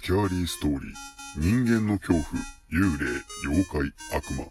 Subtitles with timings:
[0.00, 0.92] スキャーリーストーリー、
[1.36, 2.24] 人間の恐怖、
[2.72, 4.46] 幽霊、妖怪、悪魔、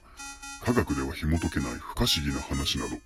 [0.64, 2.98] 科学では紐解けない不可思議な話など、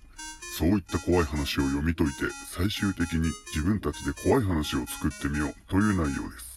[0.58, 2.16] そういった怖い話を読み解いて、
[2.50, 6.54] 最終的に自分たちで怖い話を作ってみようという内容です。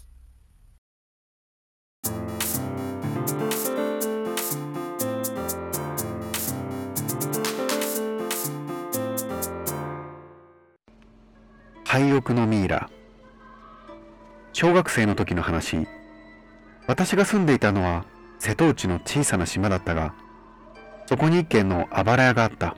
[11.85, 12.89] 廃屋のミイラ。
[14.59, 15.87] 小学生の時の話。
[16.87, 18.05] 私が住んでいたのは
[18.39, 20.15] 瀬戸内の小さな島だったが
[21.05, 22.75] そこに一軒のあばら屋があった。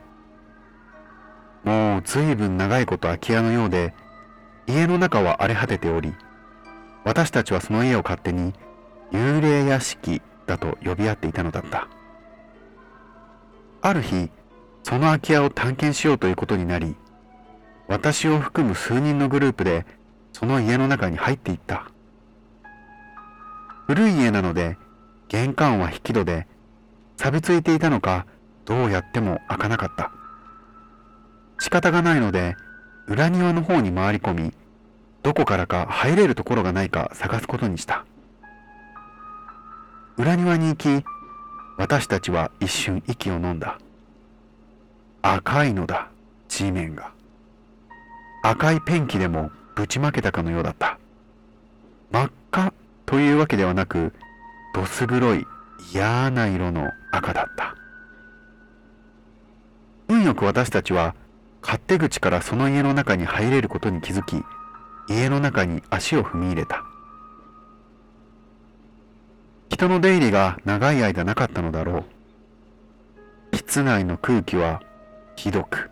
[1.64, 3.94] もう随分長いこと空き家のようで
[4.66, 6.12] 家の中は荒れ果てており
[7.04, 8.52] 私たちはその家を勝手に
[9.10, 11.88] 幽霊屋敷だと呼び合っていたのだった。
[13.80, 14.28] ある日
[14.82, 16.94] その空き家を探検しようということになり
[17.88, 19.86] 私を含む数人のグループで
[20.32, 21.90] その家の中に入っていった。
[23.86, 24.76] 古い家なので
[25.28, 26.46] 玄関は引き戸で
[27.16, 28.26] 錆びついていたのか
[28.64, 30.12] どうやっても開かなかった。
[31.58, 32.56] 仕方がないので
[33.06, 34.54] 裏庭の方に回り込み
[35.22, 38.04] どこからか入れるところがないか探すことにした。
[40.16, 41.04] 裏庭に行き
[41.76, 43.78] 私たちは一瞬息を飲んだ。
[45.22, 46.08] 赤いのだ
[46.48, 47.12] 地面が。
[48.42, 50.98] 赤いペンキでもぶちまけたかのようだった。
[52.10, 52.74] 真っ赤
[53.06, 54.12] というわけではなく
[54.74, 55.46] どす黒い
[55.92, 57.76] 嫌な色の赤だった。
[60.08, 61.14] 運よく私たちは
[61.62, 64.42] 勝手口からその家の中に入れることに気づき
[65.08, 66.84] 家の中に足を踏み入れた。
[69.68, 72.04] 人の出入りが長い間なかったのだろ
[73.52, 73.56] う。
[73.56, 74.82] 室内の空気は
[75.36, 75.90] ひどく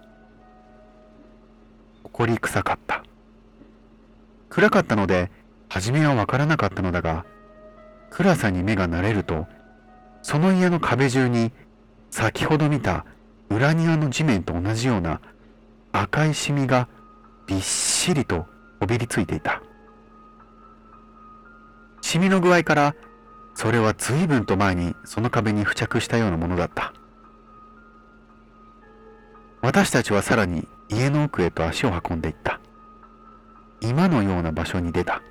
[2.13, 3.05] 埃臭かった。
[4.51, 5.31] 暗かったので
[5.69, 7.25] 初めはわからなかったのだが
[8.11, 9.47] 暗さに目が慣れると
[10.23, 11.53] その家の壁中に
[12.11, 13.05] 先ほど見た
[13.51, 15.21] 裏庭の地面と同じような
[15.93, 16.89] 赤いシミが
[17.47, 18.47] びっしりと
[18.81, 19.63] こびりついていた。
[22.01, 22.95] シミの具合から
[23.55, 26.93] それは随分と前にその壁に付着したようなものだった。
[29.61, 32.61] 私たちはさらに家の奥へと足を運んでいった。
[33.81, 35.23] 今のような場所に出た。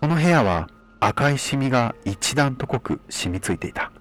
[0.00, 0.68] この部屋は
[1.00, 3.92] 赤いシミが一段と濃く染みついていた。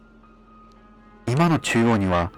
[1.27, 2.31] 今の中央には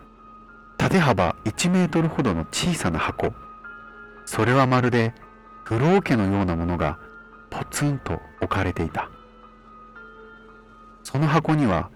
[0.78, 3.34] 縦幅1メートルほどの小さな箱。
[4.26, 5.14] それはまるで
[5.64, 7.00] 風呂桶のようなものが
[7.50, 9.10] ポツンと置かれていた。
[11.04, 11.90] その箱には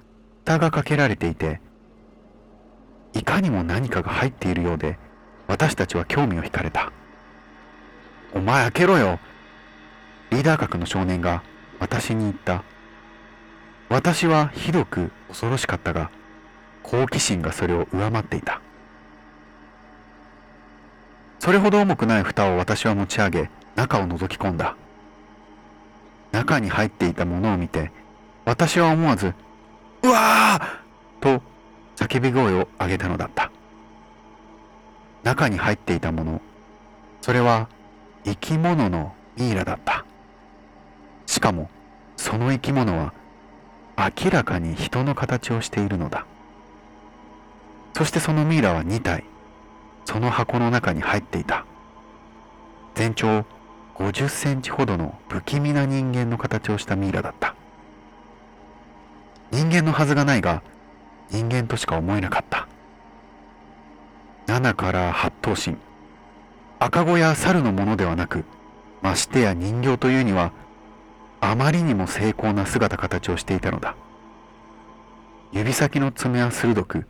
[0.43, 1.61] 蓋がかけられていて
[3.13, 4.99] いかにも何かが入っているようで
[5.47, 6.91] 私たちは興味を惹かれた。
[8.35, 9.19] お前開けろよ。
[10.29, 11.41] リーダー格の少年が
[11.79, 12.65] 私に言った。
[13.87, 16.11] 私はひどく恐ろしかったが
[16.83, 18.61] 好奇心がそれを上回っていた。
[21.39, 24.75] それほど重くない蓋を私は持ち上げ中を覗き込んだ。
[26.33, 27.93] 中に入っていたものを見て
[28.43, 29.33] 私は思わず
[30.03, 31.41] 「うわー!」と
[31.95, 33.49] 叫び声を上げたのだった。
[35.23, 36.41] 中に入っていたもの
[37.21, 37.69] それは
[38.25, 40.03] 生き物のミイラだった。
[41.27, 41.69] しかも
[42.17, 43.13] その生き物は
[43.97, 46.25] 明らかに人の形をしているのだ。
[47.93, 49.23] そしてそのミイラは2体
[50.05, 51.65] その箱の中に入っていた。
[52.95, 53.45] 全長
[53.95, 57.55] 50センチほどの不気味な人間の形をしたミイラだった。
[59.51, 60.63] 人間のはずがないが
[61.29, 62.67] 人間としか思えなかった。
[64.47, 65.77] 7から8頭身。
[66.79, 68.43] 赤子や猿のものではなく
[69.01, 70.51] ましてや人形というには
[71.39, 73.95] あまりにも精巧な姿形をしていたのだ。
[75.51, 77.05] 指先の爪は鋭く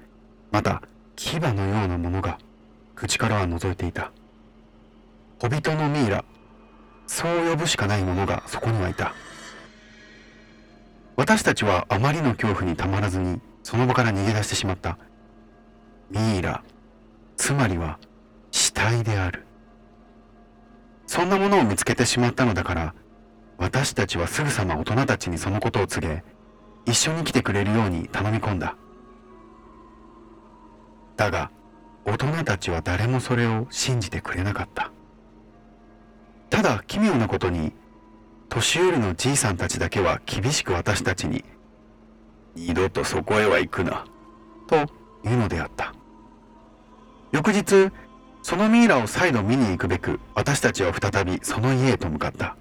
[0.52, 0.84] また
[1.16, 2.38] 牙のようなものが
[2.96, 4.12] 口からは覗いていた。
[5.40, 6.24] 小人のミイラ
[7.08, 9.14] そう呼ぶしかないものがそこにはいた。
[11.16, 14.98] 私たちはあまりの恐怖にたまらずにその場から逃げ出してしまった。
[16.12, 16.62] ミイラ
[17.38, 18.00] つまりは
[18.51, 19.45] 死体である。
[21.15, 22.94] そんなものを見つけてしまったのだから
[23.57, 26.25] 私たちはすぐさま大人たちにそのことを告げ
[26.85, 28.75] 一緒に来てくれるように頼み込んだ。
[31.15, 31.51] だが
[32.03, 34.91] 大人たちは誰もそれを信じてくれなかった。
[36.50, 37.71] ただ奇妙なことに
[38.50, 41.45] 年寄りのじいさんたちだけは厳しく私たちに
[42.56, 44.03] 「二度とそこへは行くな」
[44.67, 44.85] と
[45.23, 45.94] 言うのであった。
[47.31, 47.89] 翌日
[48.45, 52.56] そのミイラを再度見に行くべく私たちは再びその家へと向かった。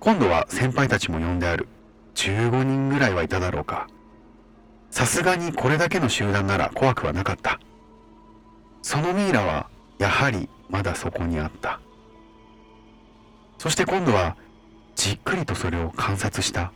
[0.00, 1.68] 今度は先輩たちも呼んである。
[2.14, 3.86] 15人ぐらいはいただろうか。
[4.90, 7.60] さすがにこれだけの集団なら怖くはなかった。
[8.80, 11.78] そのミイラはやはりまだそこにあった。
[13.58, 14.38] そして今度は
[14.96, 16.72] じっくりとそれを観察した。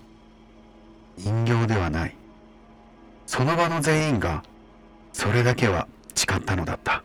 [1.16, 2.14] 人形ではない。
[3.24, 4.42] その場の全員が
[5.14, 7.02] それだけは誓ったのだった。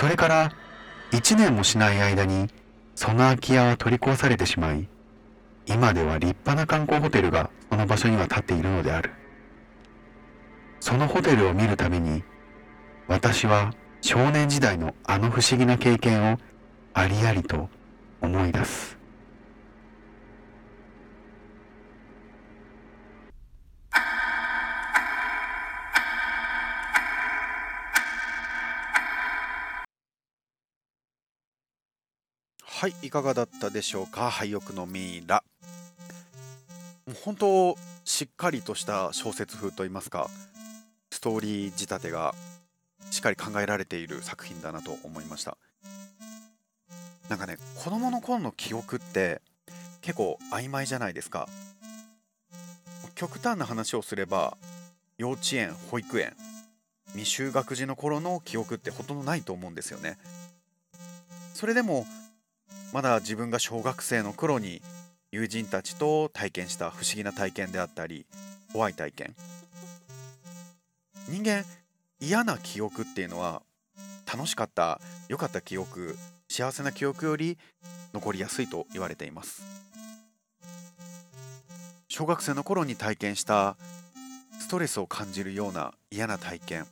[0.00, 0.50] それから
[1.12, 2.48] 一年もしない間に
[2.94, 4.88] その空き家は取り壊されてしまい
[5.66, 9.10] 今では立派な観光ホテルがその場所には建っているのである。
[10.80, 12.24] そのホテルを見るために
[13.08, 16.38] 私は少年時代のあの不思議な経験を
[16.94, 17.68] ありありと
[18.22, 18.99] 思い出す。
[32.80, 34.30] はいいかがだったでしょうか？
[34.30, 35.44] 廃屋のミイラ。
[37.06, 40.30] もう本当しっかりとした小説風といいますか
[41.10, 42.34] ストーリー仕立てが
[43.10, 45.58] しっかり考えられている作品だなと思いました。
[47.28, 49.42] なんかね子供の頃の記憶って
[50.00, 51.50] 結構曖昧じゃないですか。
[53.14, 54.56] 極端な話をすれば
[55.18, 56.32] 幼稚園保育園
[57.14, 60.16] 未就学児の頃の記憶ってほとんどないと思うんですよね。
[61.52, 62.06] それでも
[62.92, 64.82] まだ自分が小学生の頃に
[65.30, 68.26] 友人たちと体験した不思議な体験であったり
[68.72, 69.34] 怖い体験。
[71.28, 71.64] 人間
[72.18, 73.62] 嫌な記憶っていうのは
[74.32, 76.16] 楽しかった良かった記憶
[76.48, 77.58] 幸せな記憶より
[78.12, 79.62] 残りやすいと言われています。
[82.08, 83.76] 小学生の頃に体験した
[84.58, 86.86] ストレスを感じるような嫌な体験。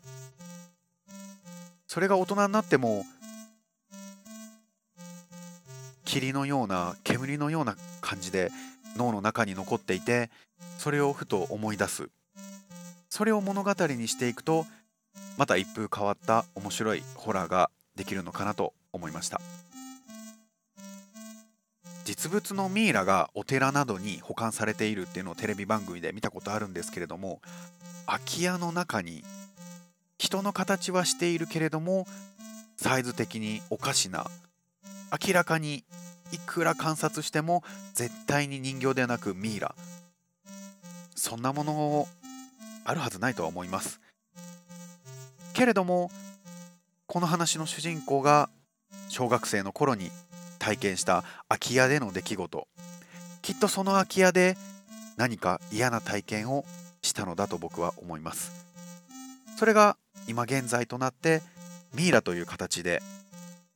[1.88, 3.04] それが大人になっても
[6.18, 8.50] 霧のような煙のような感じで
[8.96, 10.30] 脳の中に残っていて
[10.78, 12.08] それをふと思い出す。
[13.08, 14.66] それを物語にしていくと
[15.36, 19.40] また一風変わった面白いホラーができるのかなと思いました。
[22.04, 27.40] 実物のミイラがお寺などに保管されているっていうのをテレビ番組で見たことあるんですけれども
[28.06, 29.22] 空き家の中に
[30.18, 32.06] 人の形はしているけれども
[32.76, 34.26] サイズ的におかしな
[35.26, 35.84] 明らかに
[36.32, 37.62] いくら観察しても
[37.94, 39.74] 絶対に人形ではなくミイラ。
[41.14, 42.08] そんなもの
[42.84, 44.00] あるはずないとは思います。
[45.52, 46.10] けれども
[47.06, 48.48] この話の主人公が
[49.08, 50.10] 小学生の頃に
[50.58, 52.68] 体験した空き家での出来事。
[53.42, 54.56] きっとその空き家で
[55.16, 56.64] 何か嫌な体験を
[57.02, 58.52] したのだと僕は思います。
[59.56, 59.96] それが
[60.28, 61.42] 今現在となって
[61.94, 63.02] ミイラという形で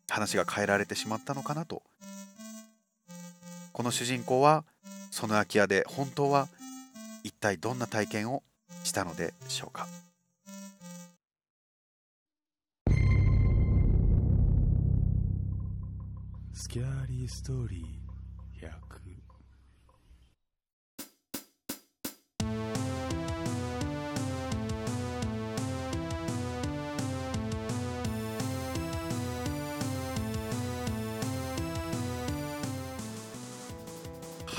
[0.09, 1.83] 話が変えられてしまったのかなと
[3.73, 4.65] この主人公は
[5.11, 6.49] その空き家で本当は
[7.25, 8.43] 一体どんな体験を
[8.85, 9.87] したのでしょうか？
[16.53, 18.02] スキャーリーストーリー。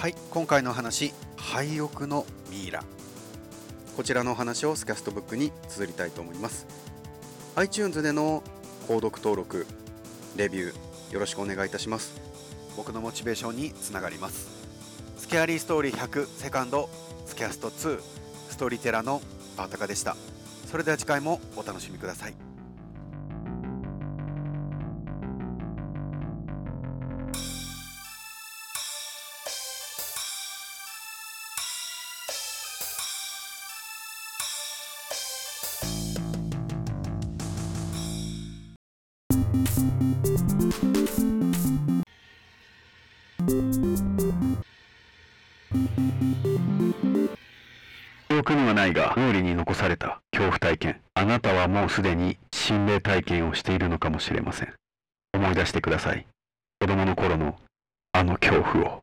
[0.04, 2.83] はい今回の話廃屋のミイラ。
[3.95, 6.68] こちらのお話をスキャストブックに綴りたいと思います。
[7.56, 8.44] iTunes での
[8.86, 9.66] 購読登録
[10.36, 12.19] レビューよろしくお願いいたします。
[12.76, 14.50] 僕のモチベーションにつながります。
[15.18, 16.90] スキャーリーストーリー100セカンド
[17.26, 18.02] スキャスト2
[18.50, 19.22] ストーリーテラーの
[19.56, 20.18] バータカでした。
[20.69, 22.53] それでは次回もお楽しみください。
[48.44, 51.02] 憶にはないが脳裏に残された恐怖体験。
[51.14, 54.73] あなたはもうすでに心霊体験をしているのかもしれません。
[55.33, 56.28] 思い出してください。
[56.81, 57.56] 子供の頃の
[58.12, 59.03] あの恐怖を。